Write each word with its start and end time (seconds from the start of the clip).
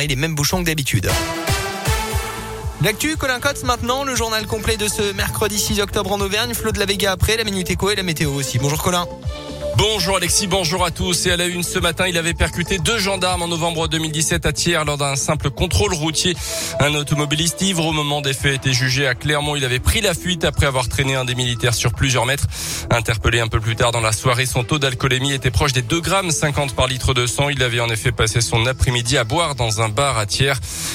Les 0.00 0.16
mêmes 0.16 0.34
bouchons 0.34 0.60
que 0.60 0.66
d'habitude. 0.66 1.08
L'actu, 2.82 3.16
Colin 3.16 3.38
Cotte, 3.40 3.62
maintenant, 3.62 4.04
le 4.04 4.16
journal 4.16 4.46
complet 4.46 4.76
de 4.76 4.88
ce 4.88 5.12
mercredi 5.12 5.58
6 5.58 5.80
octobre 5.80 6.10
en 6.10 6.20
Auvergne, 6.20 6.54
Flo 6.54 6.72
de 6.72 6.78
la 6.78 6.86
Vega 6.86 7.12
après, 7.12 7.36
la 7.36 7.44
Minute 7.44 7.70
Éco 7.70 7.90
et 7.90 7.94
la 7.94 8.02
météo 8.02 8.32
aussi. 8.32 8.58
Bonjour 8.58 8.82
Colin. 8.82 9.06
Bonjour 9.84 10.16
Alexis, 10.16 10.46
bonjour 10.46 10.84
à 10.84 10.92
tous. 10.92 11.26
Et 11.26 11.32
à 11.32 11.36
la 11.36 11.46
une 11.46 11.64
ce 11.64 11.80
matin, 11.80 12.06
il 12.06 12.16
avait 12.16 12.34
percuté 12.34 12.78
deux 12.78 12.98
gendarmes 12.98 13.42
en 13.42 13.48
novembre 13.48 13.88
2017 13.88 14.46
à 14.46 14.52
Thiers 14.52 14.84
lors 14.86 14.96
d'un 14.96 15.16
simple 15.16 15.50
contrôle 15.50 15.92
routier. 15.92 16.36
Un 16.78 16.94
automobiliste 16.94 17.60
ivre 17.62 17.84
au 17.86 17.92
moment 17.92 18.20
des 18.20 18.32
faits 18.32 18.54
était 18.54 18.72
jugé 18.72 19.08
à 19.08 19.16
Clermont. 19.16 19.56
Il 19.56 19.64
avait 19.64 19.80
pris 19.80 20.00
la 20.00 20.14
fuite 20.14 20.44
après 20.44 20.66
avoir 20.66 20.88
traîné 20.88 21.16
un 21.16 21.24
des 21.24 21.34
militaires 21.34 21.74
sur 21.74 21.94
plusieurs 21.94 22.26
mètres. 22.26 22.46
Interpellé 22.90 23.40
un 23.40 23.48
peu 23.48 23.58
plus 23.58 23.74
tard 23.74 23.90
dans 23.90 24.00
la 24.00 24.12
soirée, 24.12 24.46
son 24.46 24.62
taux 24.62 24.78
d'alcoolémie 24.78 25.32
était 25.32 25.50
proche 25.50 25.72
des 25.72 25.82
2 25.82 26.00
grammes 26.00 26.30
50 26.30 26.76
par 26.76 26.86
litre 26.86 27.12
de 27.12 27.26
sang. 27.26 27.48
Il 27.48 27.60
avait 27.64 27.80
en 27.80 27.88
effet 27.88 28.12
passé 28.12 28.40
son 28.40 28.66
après-midi 28.66 29.18
à 29.18 29.24
boire 29.24 29.56
dans 29.56 29.82
un 29.82 29.88
bar 29.88 30.16
à 30.16 30.26
Thiers. 30.26 30.52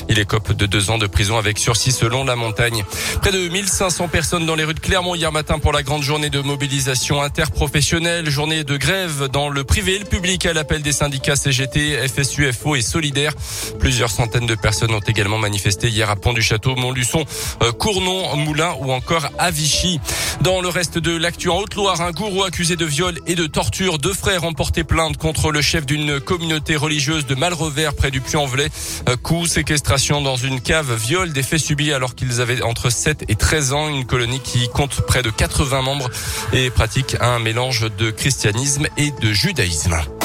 Il 0.07 0.17
écope 0.17 0.53
de 0.53 0.65
deux 0.65 0.91
ans 0.91 0.97
de 0.97 1.07
prison 1.07 1.37
avec 1.37 1.59
sursis 1.59 1.91
selon 1.91 2.23
la 2.23 2.37
montagne. 2.37 2.85
Près 3.21 3.33
de 3.33 3.49
1500 3.49 4.07
personnes 4.07 4.45
dans 4.45 4.55
les 4.55 4.63
rues 4.63 4.75
de 4.75 4.79
Clermont 4.79 5.13
hier 5.13 5.33
matin 5.33 5.59
pour 5.59 5.73
la 5.73 5.83
grande 5.83 6.03
journée 6.03 6.29
de 6.29 6.39
mobilisation 6.39 7.21
interprofessionnelle, 7.21 8.29
journée 8.29 8.63
de 8.63 8.76
grève 8.77 9.27
dans 9.31 9.49
le 9.49 9.63
privé 9.63 9.95
et 9.95 9.99
le 9.99 10.05
public 10.05 10.45
à 10.45 10.53
l'appel 10.53 10.81
des 10.81 10.91
syndicats 10.91 11.35
CGT, 11.35 12.07
FSU, 12.07 12.51
FO 12.51 12.75
et 12.75 12.81
Solidaire. 12.81 13.33
Plusieurs 13.79 14.09
centaines 14.09 14.45
de 14.45 14.55
personnes 14.55 14.91
ont 14.91 14.99
également 14.99 15.37
manifesté 15.37 15.89
hier 15.89 16.09
à 16.09 16.15
Pont-du-Château, 16.15 16.75
Montluçon, 16.75 17.25
euh, 17.63 17.71
Cournon, 17.71 18.35
Moulin 18.35 18.75
ou 18.79 18.91
encore 18.91 19.29
à 19.37 19.51
Vichy. 19.51 19.99
Dans 20.41 20.61
le 20.61 20.69
reste 20.69 20.97
de 20.97 21.15
l'actu 21.15 21.49
en 21.49 21.57
Haute-Loire, 21.57 22.01
un 22.01 22.11
gourou 22.11 22.43
accusé 22.43 22.75
de 22.75 22.85
viol 22.85 23.17
et 23.25 23.35
de 23.35 23.47
torture, 23.47 23.97
deux 23.97 24.13
frères 24.13 24.43
ont 24.43 24.53
porté 24.53 24.83
plainte 24.83 25.17
contre 25.17 25.51
le 25.51 25.61
chef 25.61 25.85
d'une 25.85 26.19
communauté 26.19 26.75
religieuse 26.75 27.25
de 27.25 27.35
Malrevers 27.35 27.95
près 27.95 28.11
du 28.11 28.21
Puy-en-Velay. 28.21 28.69
Euh, 29.09 29.15
coup, 29.15 29.47
séquestration 29.47 30.21
dans 30.21 30.35
une 30.35 30.61
cave, 30.61 30.93
viol, 30.93 31.31
des 31.33 31.43
faits 31.43 31.59
subis 31.59 31.93
alors 31.93 32.15
qu'ils 32.15 32.41
avaient 32.41 32.61
entre 32.61 32.89
7 32.89 33.25
et 33.27 33.35
13 33.35 33.73
ans. 33.73 33.89
Une 33.89 34.05
colonie 34.05 34.41
qui 34.41 34.67
compte 34.69 35.01
près 35.01 35.21
de 35.21 35.29
80 35.29 35.81
membres 35.81 36.09
et 36.53 36.69
pratique 36.69 37.15
un 37.21 37.39
mélange 37.39 37.87
de 37.97 38.11
christianisme 38.11 38.56
et 38.97 39.11
de 39.11 39.33
judaïsme. 39.33 40.16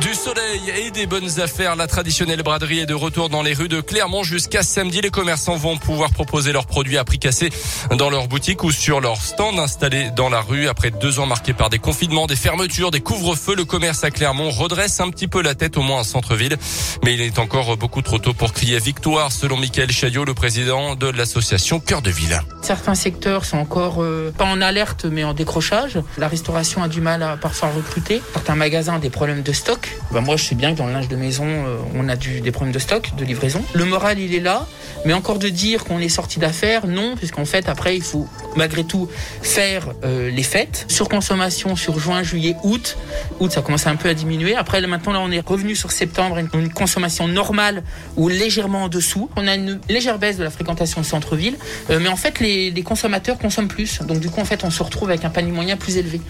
Du 0.00 0.12
soleil 0.12 0.72
et 0.76 0.90
des 0.90 1.06
bonnes 1.06 1.38
affaires, 1.38 1.76
la 1.76 1.86
traditionnelle 1.86 2.42
braderie 2.42 2.80
est 2.80 2.86
de 2.86 2.94
retour 2.94 3.28
dans 3.28 3.42
les 3.42 3.54
rues 3.54 3.68
de 3.68 3.80
Clermont 3.80 4.24
jusqu'à 4.24 4.64
samedi. 4.64 5.00
Les 5.00 5.10
commerçants 5.10 5.54
vont 5.54 5.76
pouvoir 5.76 6.10
proposer 6.10 6.52
leurs 6.52 6.66
produits 6.66 6.98
à 6.98 7.04
prix 7.04 7.20
cassé 7.20 7.50
dans 7.96 8.10
leur 8.10 8.26
boutique 8.26 8.64
ou 8.64 8.72
sur 8.72 9.00
leur 9.00 9.18
stand 9.18 9.56
installé 9.56 10.10
dans 10.10 10.28
la 10.28 10.40
rue. 10.40 10.66
Après 10.66 10.90
deux 10.90 11.20
ans 11.20 11.26
marqués 11.26 11.52
par 11.52 11.70
des 11.70 11.78
confinements, 11.78 12.26
des 12.26 12.34
fermetures, 12.34 12.90
des 12.90 13.00
couvre-feux, 13.00 13.54
le 13.54 13.64
commerce 13.64 14.02
à 14.02 14.10
Clermont 14.10 14.50
redresse 14.50 14.98
un 14.98 15.10
petit 15.10 15.28
peu 15.28 15.42
la 15.42 15.54
tête, 15.54 15.76
au 15.76 15.82
moins 15.82 16.00
en 16.00 16.04
centre-ville. 16.04 16.56
Mais 17.04 17.14
il 17.14 17.20
est 17.20 17.38
encore 17.38 17.76
beaucoup 17.76 18.02
trop 18.02 18.18
tôt 18.18 18.34
pour 18.34 18.52
crier 18.52 18.80
victoire, 18.80 19.30
selon 19.30 19.56
Michael 19.56 19.92
Chaillot, 19.92 20.24
le 20.24 20.34
président 20.34 20.96
de 20.96 21.06
l'association 21.06 21.78
Cœur 21.78 22.02
de 22.02 22.10
Ville. 22.10 22.40
Certains 22.62 22.96
secteurs 22.96 23.44
sont 23.44 23.58
encore 23.58 24.02
euh, 24.02 24.32
pas 24.36 24.44
en 24.44 24.60
alerte, 24.60 25.04
mais 25.04 25.22
en 25.22 25.34
décrochage. 25.34 26.00
La 26.18 26.26
restauration 26.26 26.82
a 26.82 26.88
du 26.88 27.00
mal 27.00 27.22
à 27.22 27.36
parfois 27.36 27.68
recruter. 27.70 28.20
Certains 28.32 28.56
magasins 28.56 28.96
ont 28.96 28.98
des 28.98 29.10
problèmes 29.10 29.42
de 29.42 29.52
stock. 29.52 29.83
Bah, 30.12 30.20
moi, 30.20 30.36
je 30.36 30.44
sais 30.44 30.54
bien 30.54 30.72
que 30.72 30.78
dans 30.78 30.86
le 30.86 30.92
linge 30.92 31.08
de 31.08 31.16
maison, 31.16 31.44
euh, 31.46 31.78
on 31.94 32.08
a 32.08 32.16
des 32.16 32.52
problèmes 32.52 32.72
de 32.72 32.78
stock, 32.78 33.14
de 33.16 33.24
livraison. 33.24 33.62
Le 33.72 33.84
moral, 33.84 34.18
il 34.18 34.34
est 34.34 34.40
là, 34.40 34.66
mais 35.04 35.12
encore 35.12 35.38
de 35.38 35.48
dire 35.48 35.84
qu'on 35.84 35.98
est 35.98 36.08
sorti 36.08 36.38
d'affaires, 36.38 36.86
non, 36.86 37.16
puisqu'en 37.16 37.44
fait, 37.44 37.68
après, 37.68 37.96
il 37.96 38.02
faut 38.02 38.28
malgré 38.56 38.84
tout 38.84 39.08
faire 39.42 39.88
euh, 40.04 40.30
les 40.30 40.42
fêtes. 40.42 40.86
Surconsommation 40.88 41.76
sur 41.76 41.98
juin, 41.98 42.22
juillet, 42.22 42.56
août. 42.62 42.96
Août, 43.40 43.52
ça 43.52 43.62
commence 43.62 43.86
un 43.86 43.96
peu 43.96 44.08
à 44.08 44.14
diminuer. 44.14 44.54
Après, 44.54 44.80
maintenant, 44.86 45.12
là, 45.12 45.20
on 45.20 45.30
est 45.30 45.46
revenu 45.46 45.74
sur 45.74 45.92
septembre, 45.92 46.38
une, 46.38 46.72
consommation 46.72 47.28
normale 47.28 47.82
ou 48.16 48.28
légèrement 48.28 48.84
en 48.84 48.88
dessous. 48.88 49.28
On 49.36 49.46
a 49.46 49.54
une 49.54 49.80
légère 49.88 50.18
baisse 50.18 50.36
de 50.36 50.44
la 50.44 50.50
fréquentation 50.50 51.00
au 51.00 51.04
centre-ville, 51.04 51.56
euh, 51.90 51.98
mais 52.00 52.08
en 52.08 52.16
fait, 52.16 52.40
les, 52.40 52.70
les 52.70 52.82
consommateurs 52.82 53.38
consomment 53.38 53.68
plus. 53.68 54.00
Donc, 54.02 54.20
du 54.20 54.30
coup, 54.30 54.40
en 54.40 54.44
fait, 54.44 54.64
on 54.64 54.70
se 54.70 54.82
retrouve 54.82 55.10
avec 55.10 55.24
un 55.24 55.30
panier 55.30 55.52
moyen 55.52 55.76
plus 55.76 55.96
élevé. 55.96 56.20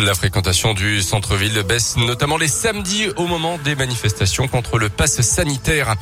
La 0.00 0.14
fréquentation 0.14 0.74
du 0.74 1.02
centre-ville 1.02 1.62
baisse 1.62 1.96
notamment 1.96 2.36
les 2.36 2.48
samedis 2.48 2.99
au 3.08 3.26
moment 3.26 3.58
des 3.58 3.74
manifestations 3.74 4.48
contre 4.48 4.78
le 4.78 4.88
pass 4.88 5.20
sanitaire. 5.20 5.94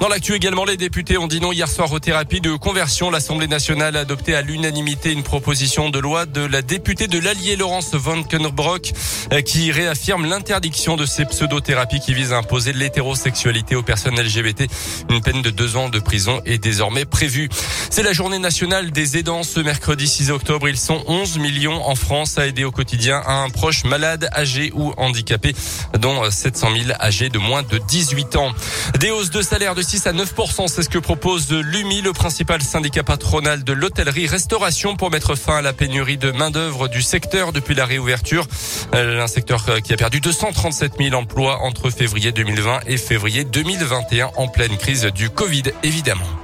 Dans 0.00 0.08
l'actu 0.08 0.34
également, 0.34 0.64
les 0.64 0.76
députés 0.76 1.18
ont 1.18 1.26
dit 1.26 1.40
non 1.40 1.52
hier 1.52 1.68
soir 1.68 1.92
aux 1.92 1.98
thérapies 1.98 2.40
de 2.40 2.54
conversion. 2.56 3.10
L'Assemblée 3.10 3.48
nationale 3.48 3.96
a 3.96 4.00
adopté 4.00 4.34
à 4.34 4.42
l'unanimité 4.42 5.12
une 5.12 5.22
proposition 5.22 5.90
de 5.90 5.98
loi 5.98 6.26
de 6.26 6.44
la 6.44 6.62
députée 6.62 7.06
de 7.06 7.18
l'Allier 7.18 7.56
Laurence 7.56 7.94
von 7.94 8.22
Kennerbrock 8.22 8.92
qui 9.44 9.72
réaffirme 9.72 10.26
l'interdiction 10.26 10.96
de 10.96 11.06
ces 11.06 11.24
pseudothérapies 11.24 12.00
qui 12.00 12.14
visent 12.14 12.32
à 12.32 12.38
imposer 12.38 12.72
l'hétérosexualité 12.72 13.76
aux 13.76 13.82
personnes 13.82 14.20
LGBT. 14.20 14.64
Une 15.10 15.20
peine 15.20 15.42
de 15.42 15.50
deux 15.50 15.76
ans 15.76 15.88
de 15.88 15.98
prison 15.98 16.40
est 16.44 16.58
désormais 16.58 17.04
prévue. 17.04 17.48
C'est 17.90 18.02
la 18.02 18.12
journée 18.12 18.38
nationale 18.38 18.90
des 18.90 19.16
aidants 19.16 19.42
ce 19.42 19.60
mercredi 19.60 20.06
6 20.08 20.30
octobre. 20.30 20.68
Ils 20.68 20.78
sont 20.78 21.02
11 21.06 21.38
millions 21.38 21.86
en 21.86 21.94
France 21.94 22.38
à 22.38 22.46
aider 22.46 22.64
au 22.64 22.70
quotidien 22.70 23.22
un 23.26 23.48
proche 23.50 23.84
malade, 23.84 24.28
âgé 24.34 24.72
ou 24.74 24.92
handicapé, 24.96 25.54
dont 25.98 26.30
700 26.44 26.68
000 26.76 26.98
âgés 27.00 27.30
de 27.30 27.38
moins 27.38 27.62
de 27.62 27.78
18 27.78 28.36
ans. 28.36 28.52
Des 29.00 29.10
hausses 29.10 29.30
de 29.30 29.40
salaire 29.40 29.74
de 29.74 29.80
6 29.80 30.06
à 30.06 30.12
9% 30.12 30.68
c'est 30.68 30.82
ce 30.82 30.90
que 30.90 30.98
propose 30.98 31.50
l'UMI, 31.50 32.02
le 32.02 32.12
principal 32.12 32.60
syndicat 32.60 33.02
patronal 33.02 33.64
de 33.64 33.72
l'hôtellerie-restauration 33.72 34.94
pour 34.94 35.10
mettre 35.10 35.36
fin 35.36 35.56
à 35.56 35.62
la 35.62 35.72
pénurie 35.72 36.18
de 36.18 36.32
main-d'œuvre 36.32 36.88
du 36.88 37.00
secteur 37.00 37.52
depuis 37.52 37.74
la 37.74 37.86
réouverture. 37.86 38.46
Un 38.92 39.26
secteur 39.26 39.64
qui 39.82 39.94
a 39.94 39.96
perdu 39.96 40.20
237 40.20 40.92
000 40.98 41.14
emplois 41.14 41.62
entre 41.62 41.88
février 41.88 42.30
2020 42.30 42.80
et 42.88 42.98
février 42.98 43.44
2021 43.44 44.32
en 44.36 44.46
pleine 44.48 44.76
crise 44.76 45.06
du 45.14 45.30
Covid, 45.30 45.62
évidemment. 45.82 46.43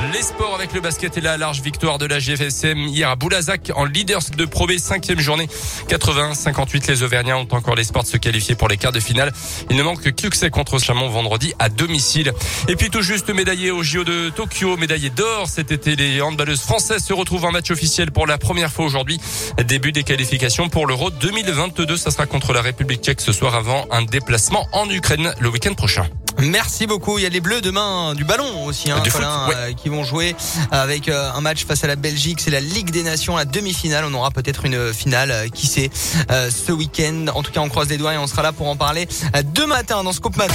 Les 0.00 0.22
sports 0.22 0.54
avec 0.54 0.74
le 0.74 0.80
basket 0.80 1.16
et 1.16 1.20
la 1.20 1.36
large 1.36 1.60
victoire 1.60 1.98
de 1.98 2.06
la 2.06 2.20
GFSM 2.20 2.78
hier 2.86 3.10
à 3.10 3.16
Boulazac 3.16 3.72
en 3.74 3.84
leaders 3.84 4.30
de 4.36 4.44
Pro 4.44 4.68
cinquième 4.78 5.18
journée. 5.18 5.48
80-58, 5.88 6.88
les 6.88 7.02
Auvergnats 7.02 7.36
ont 7.36 7.48
encore 7.50 7.74
l'espoir 7.74 8.04
de 8.04 8.08
se 8.08 8.16
qualifier 8.16 8.54
pour 8.54 8.68
les 8.68 8.76
quarts 8.76 8.92
de 8.92 9.00
finale. 9.00 9.32
Il 9.70 9.76
ne 9.76 9.82
manque 9.82 10.00
que 10.00 10.10
succès 10.22 10.50
contre 10.50 10.78
Chamon 10.78 11.08
vendredi 11.08 11.52
à 11.58 11.68
domicile. 11.68 12.32
Et 12.68 12.76
puis 12.76 12.90
tout 12.90 13.02
juste 13.02 13.30
médaillé 13.30 13.72
au 13.72 13.82
JO 13.82 14.04
de 14.04 14.28
Tokyo, 14.28 14.76
médaillé 14.76 15.10
d'or 15.10 15.48
cet 15.48 15.72
été. 15.72 15.96
Les 15.96 16.22
handballeuses 16.22 16.60
françaises 16.60 17.04
se 17.04 17.12
retrouvent 17.12 17.46
en 17.46 17.52
match 17.52 17.72
officiel 17.72 18.12
pour 18.12 18.28
la 18.28 18.38
première 18.38 18.70
fois 18.70 18.84
aujourd'hui. 18.84 19.18
Début 19.64 19.90
des 19.90 20.04
qualifications 20.04 20.68
pour 20.68 20.86
l'Euro 20.86 21.10
2022. 21.10 21.96
Ça 21.96 22.12
sera 22.12 22.26
contre 22.26 22.52
la 22.52 22.62
République 22.62 23.02
tchèque 23.02 23.20
ce 23.20 23.32
soir 23.32 23.56
avant 23.56 23.86
un 23.90 24.02
déplacement 24.02 24.68
en 24.72 24.88
Ukraine 24.88 25.34
le 25.40 25.48
week-end 25.48 25.74
prochain. 25.74 26.08
Merci 26.38 26.86
beaucoup. 26.86 27.18
Il 27.18 27.22
y 27.22 27.26
a 27.26 27.30
les 27.30 27.40
Bleus 27.40 27.60
demain 27.60 28.14
du 28.14 28.24
ballon 28.24 28.64
aussi, 28.64 28.90
hein, 28.90 29.00
Du 29.00 29.10
Colin, 29.10 29.46
foot, 29.46 29.54
ouais. 29.54 29.60
euh, 29.60 29.72
qui 29.72 29.88
vont 29.88 30.04
jouer 30.04 30.36
avec 30.70 31.08
euh, 31.08 31.30
un 31.32 31.40
match 31.40 31.64
face 31.64 31.84
à 31.84 31.86
la 31.86 31.96
Belgique. 31.96 32.40
C'est 32.40 32.50
la 32.50 32.60
Ligue 32.60 32.90
des 32.90 33.02
Nations, 33.02 33.36
la 33.36 33.44
demi-finale. 33.44 34.04
On 34.04 34.14
aura 34.14 34.30
peut-être 34.30 34.64
une 34.64 34.92
finale, 34.92 35.30
euh, 35.30 35.48
qui 35.48 35.66
sait, 35.66 35.90
ce 36.30 36.72
week-end. 36.72 37.26
En 37.34 37.42
tout 37.42 37.52
cas, 37.52 37.60
on 37.60 37.68
croise 37.68 37.88
les 37.88 37.98
doigts 37.98 38.14
et 38.14 38.18
on 38.18 38.26
sera 38.26 38.42
là 38.42 38.52
pour 38.52 38.68
en 38.68 38.76
parler 38.76 39.08
demain 39.54 39.78
matin 39.78 40.02
dans 40.02 40.12
Scoop 40.12 40.36
Matin. 40.36 40.54